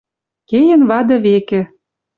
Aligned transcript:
Кеен 0.49 0.81
вады 0.89 1.15
векӹ 1.23 1.61